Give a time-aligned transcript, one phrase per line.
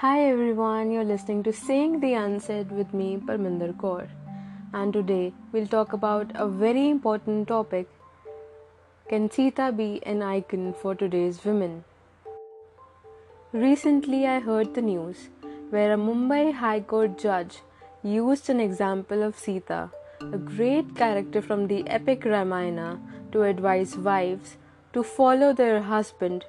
[0.00, 4.08] Hi everyone, you're listening to Saying the Unsaid with me, Parminder Kaur.
[4.72, 7.86] And today we'll talk about a very important topic
[9.10, 11.84] Can Sita be an icon for today's women?
[13.52, 15.28] Recently, I heard the news
[15.68, 17.60] where a Mumbai High Court judge
[18.02, 19.90] used an example of Sita,
[20.32, 22.98] a great character from the epic Ramayana,
[23.32, 24.56] to advise wives
[24.94, 26.46] to follow their husband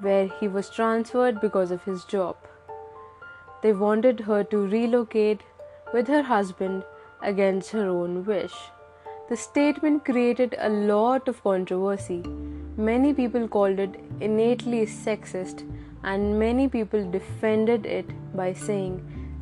[0.00, 2.36] where he was transferred because of his job.
[3.62, 5.40] They wanted her to relocate
[5.94, 6.84] with her husband
[7.22, 8.54] against her own wish.
[9.28, 12.22] The statement created a lot of controversy.
[12.76, 15.62] Many people called it innately sexist,
[16.02, 18.94] and many people defended it by saying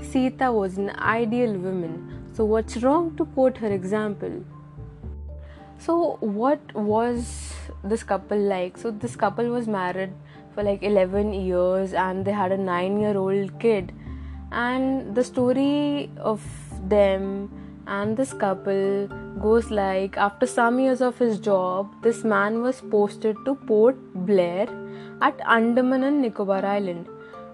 [0.02, 1.94] Sita was an ideal woman,
[2.34, 4.44] so what's wrong to quote her example?
[5.78, 8.76] So, what was this couple like?
[8.76, 10.12] So, this couple was married
[10.54, 13.94] for like 11 years and they had a 9 year old kid
[14.52, 16.42] and the story of
[16.88, 17.50] them
[17.86, 19.08] and this couple
[19.40, 24.68] goes like after some years of his job this man was posted to port blair
[25.20, 27.06] at andaman and nicobar island.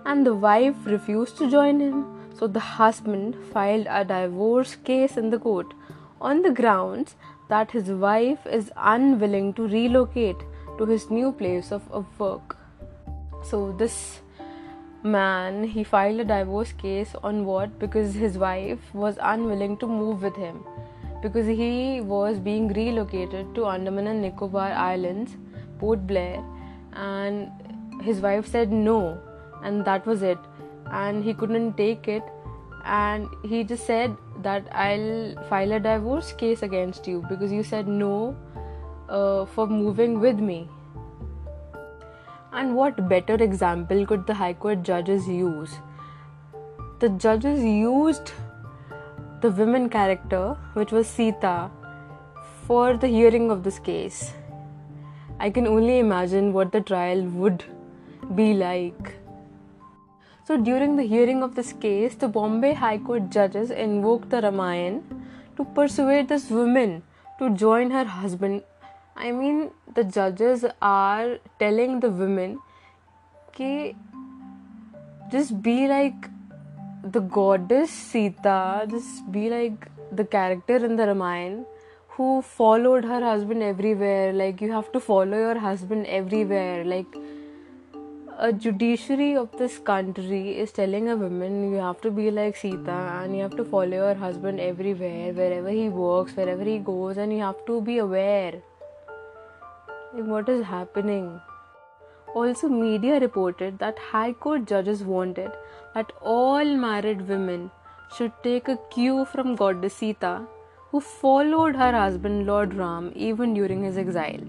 [0.05, 2.05] And the wife refused to join him.
[2.39, 5.73] So the husband filed a divorce case in the court
[6.21, 7.17] on the grounds
[7.49, 10.37] that his wife is unwilling to relocate
[10.79, 11.83] to his new place of,
[12.19, 12.57] work.
[13.43, 14.21] So this
[15.07, 17.79] man he filed a divorce case on what?
[17.79, 20.65] Because his wife was unwilling to move with him.
[21.23, 25.37] Because he was being relocated to Andaman and Nicobar Islands,
[25.79, 26.45] Port Blair,
[26.93, 27.51] and
[28.03, 29.19] his wife said no,
[29.63, 30.39] and that was it.
[30.93, 32.23] And he couldn't take it,
[32.85, 37.25] and he just said that I'll file a divorce case against you.
[37.29, 38.37] Because you said no
[39.09, 40.69] uh, for moving with me.
[42.61, 45.75] And what better example could the High Court judges use?
[47.01, 48.33] The judges used
[49.43, 51.71] the women character, which was Sita,
[52.67, 54.33] for the hearing of this case.
[55.39, 57.63] I can only imagine what the trial would
[58.35, 59.17] be like.
[60.47, 65.03] So, during the hearing of this case, the Bombay High Court judges invoked the Ramayana
[65.59, 67.03] to persuade this woman
[67.39, 68.63] to join her husband
[69.17, 72.59] I mean, the judges are telling the women
[73.57, 73.95] कि
[75.33, 76.29] just be like
[77.03, 81.65] the goddess Sita, just be like the character in the Ramayana
[82.09, 84.33] who followed her husband everywhere.
[84.33, 86.85] Like, you have to follow your husband everywhere.
[86.85, 87.07] Like,
[88.39, 93.21] a judiciary of this country is telling a woman you have to be like Sita
[93.23, 97.33] and you have to follow your husband everywhere, wherever he works, wherever he goes, and
[97.33, 98.63] you have to be aware
[100.25, 101.41] what is happening.
[102.35, 105.51] Also, media reported that High Court judges wanted
[105.95, 107.71] that all married women
[108.17, 110.43] should take a cue from goddess Sita,
[110.91, 114.45] who followed her husband Lord Ram even during his exile.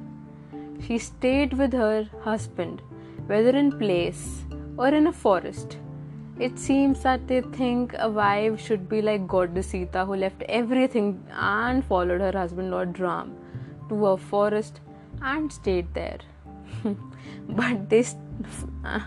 [0.85, 2.81] She stayed with her husband,
[3.25, 4.43] whether in place
[4.77, 5.77] or in a forest.
[6.39, 11.23] It seems that they think a wife should be like goddess Sita, who left everything
[11.31, 13.35] and followed her husband Lord Ram
[13.89, 14.81] to a forest
[15.21, 16.19] and stayed there.
[17.49, 18.15] but this,
[18.85, 18.99] uh,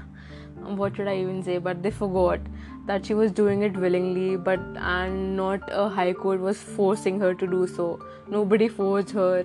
[0.59, 1.59] what should I even say?
[1.59, 2.41] But they forgot
[2.87, 7.35] that she was doing it willingly, but and not a high court was forcing her
[7.35, 8.05] to do so.
[8.29, 9.45] Nobody forced her,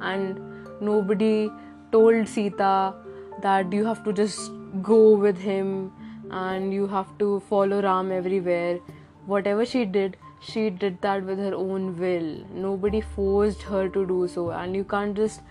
[0.00, 0.40] and
[0.80, 1.50] nobody
[1.92, 2.94] told Sita
[3.42, 4.50] that you have to just
[4.82, 5.92] go with him
[6.30, 8.78] and you have to follow Ram everywhere.
[9.26, 12.44] Whatever she did, she did that with her own will.
[12.54, 15.42] Nobody forced her to do so, and you can't just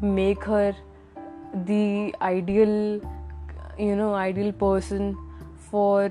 [0.00, 0.74] make her
[1.64, 3.00] the ideal
[3.78, 5.16] you know ideal person
[5.70, 6.08] for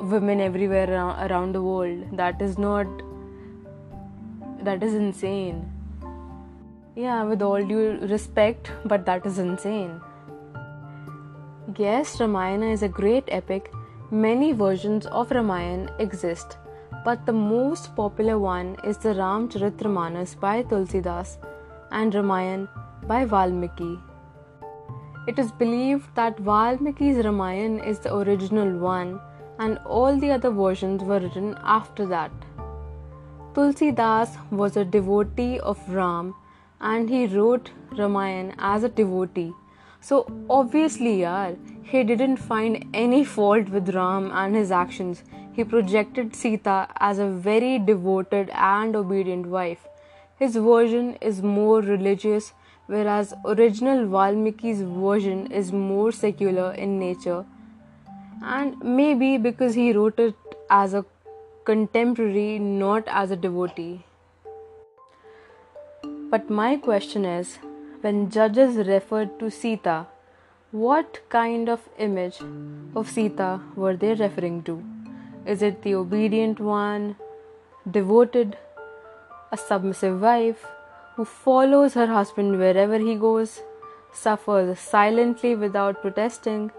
[0.00, 2.16] women everywhere around the world.
[2.16, 2.86] That is not
[4.62, 5.70] that is insane.
[6.96, 10.00] Yeah with all due respect but that is insane.
[11.76, 13.72] Yes ramayana is a great epic.
[14.10, 16.56] Many versions of ramayana exist
[17.04, 21.38] but the most popular one is the ramcharitramanas by tulsidas
[21.90, 22.68] and Ramayana
[23.06, 23.98] by Valmiki.
[25.26, 29.20] It is believed that Valmiki's Ramayana is the original one
[29.58, 32.30] and all the other versions were written after that.
[33.54, 36.34] Tulsi Das was a devotee of Ram
[36.80, 39.52] and he wrote Ramayana as a devotee.
[40.00, 45.22] So obviously, yaar, he didn't find any fault with Ram and his actions.
[45.52, 49.86] He projected Sita as a very devoted and obedient wife.
[50.40, 52.52] His version is more religious,
[52.86, 57.44] whereas original Valmiki's version is more secular in nature.
[58.42, 60.34] And maybe because he wrote it
[60.70, 61.04] as a
[61.64, 64.04] contemporary, not as a devotee.
[66.30, 67.58] But my question is
[68.00, 70.06] when judges referred to Sita,
[70.70, 72.38] what kind of image
[72.96, 74.82] of Sita were they referring to?
[75.44, 77.16] Is it the obedient one,
[77.90, 78.56] devoted,
[79.52, 80.66] a submissive wife
[81.16, 83.62] who follows her husband wherever he goes,
[84.12, 86.70] suffers silently without protesting?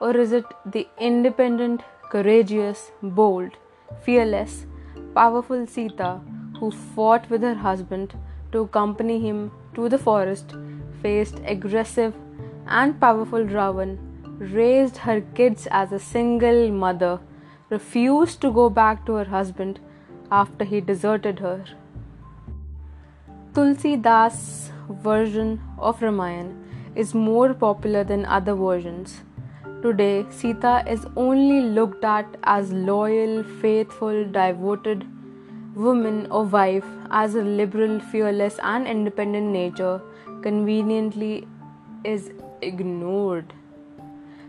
[0.00, 3.52] Or is it the independent, courageous, bold,
[4.02, 4.66] fearless,
[5.14, 6.20] powerful Sita
[6.58, 8.14] who fought with her husband
[8.52, 10.54] to accompany him to the forest,
[11.02, 12.14] faced aggressive
[12.66, 13.98] and powerful Ravan,
[14.38, 17.18] raised her kids as a single mother,
[17.70, 19.80] refused to go back to her husband
[20.30, 21.64] after he deserted her.
[23.54, 26.52] Tulsi Das' version of Ramayana
[26.96, 29.22] is more popular than other versions.
[29.80, 35.06] Today, Sita is only looked at as loyal, faithful, devoted
[35.76, 40.02] woman or wife as a liberal, fearless, and independent nature
[40.42, 41.46] conveniently
[42.02, 43.52] is ignored.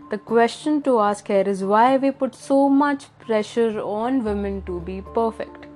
[0.10, 4.80] The question to ask here is why we put so much pressure on women to
[4.80, 5.68] be perfect.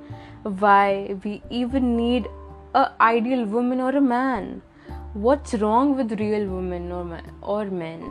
[0.42, 2.28] Why we even need
[2.76, 4.62] a ideal woman or a man.
[5.14, 8.02] What's wrong with real women or, man, or men?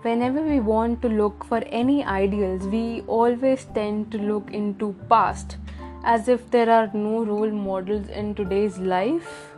[0.00, 5.58] Whenever we want to look for any ideals, we always tend to look into past
[6.02, 9.54] as if there are no role models in today's life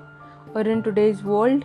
[0.54, 1.64] or in today's world.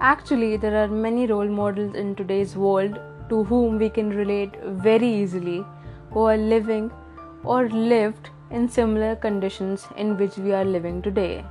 [0.00, 2.98] Actually, there are many role models in today's world
[3.28, 5.64] to whom we can relate very easily
[6.10, 6.90] who are living
[7.44, 11.44] or lived in similar conditions in which we are living today.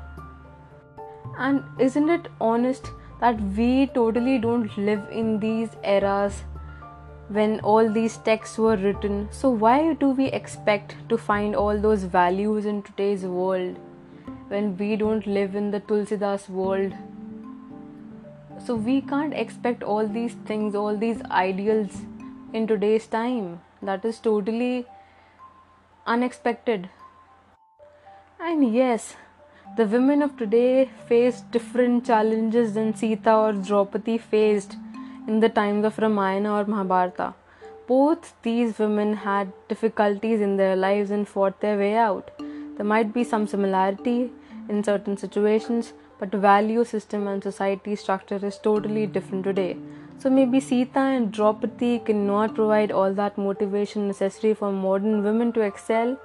[1.43, 6.43] And isn't it honest that we totally don't live in these eras
[7.37, 9.27] when all these texts were written.
[9.31, 13.77] So, why do we expect to find all those values in today's world
[14.49, 16.93] when we don't live in the Tulsidas world?
[18.65, 22.01] So, we can't expect all these things, all these ideals
[22.53, 23.61] in today's time.
[23.81, 24.85] That is totally
[26.05, 26.89] unexpected.
[28.39, 29.15] And yes,
[29.77, 34.75] the women of today face different challenges than Sita or Draupadi faced
[35.27, 37.35] in the times of Ramayana or Mahabharata.
[37.87, 42.31] Both these women had difficulties in their lives and fought their way out.
[42.75, 44.31] There might be some similarity
[44.67, 49.77] in certain situations, but value system and society structure is totally different today.
[50.19, 55.61] So maybe Sita and Draupadi cannot provide all that motivation necessary for modern women to
[55.61, 56.19] excel,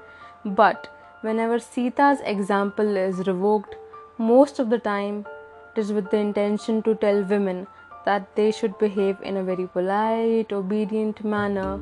[0.44, 0.92] but
[1.26, 3.76] whenever Sita's example is revoked,
[4.16, 5.26] most of the time
[5.74, 7.66] it is with the intention to tell women
[8.04, 11.80] that they should behave in a very polite, obedient manner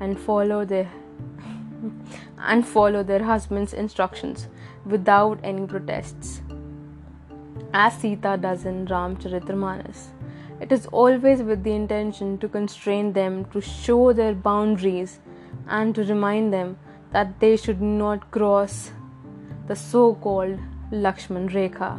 [0.00, 0.88] and follow their
[2.38, 4.48] and follow their husband's instructions
[4.86, 6.40] without any protests.
[7.74, 10.06] As Sita does in Ramcharitramanas.
[10.58, 15.18] It is always with the intention to constrain them, to show their boundaries,
[15.68, 16.78] and to remind them
[17.16, 18.90] that they should not cross
[19.68, 20.58] the so called
[21.04, 21.92] Lakshman Rekha.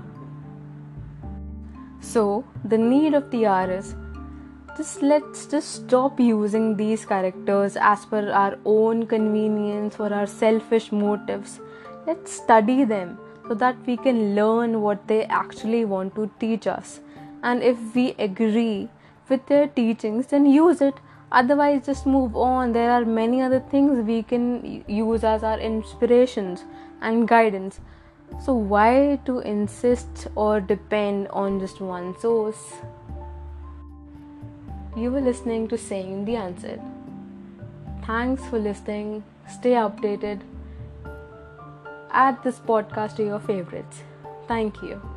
[2.00, 3.96] So, the need of the hour is
[4.78, 10.92] just let's just stop using these characters as per our own convenience or our selfish
[10.92, 11.60] motives.
[12.06, 17.00] Let's study them so that we can learn what they actually want to teach us.
[17.42, 18.90] And if we agree
[19.30, 20.94] with their teachings, then use it.
[21.32, 22.74] Otherwise, just move on.
[22.74, 26.64] There are many other things we can use as our inspirations
[27.02, 27.80] and guidance.
[28.44, 32.74] So, why to insist or depend on just one source?
[34.96, 36.82] You were listening to Saying the Unsaid.
[38.06, 39.24] Thanks for listening.
[39.48, 40.42] Stay updated.
[42.12, 44.02] Add this podcast to your favorites.
[44.48, 45.17] Thank you.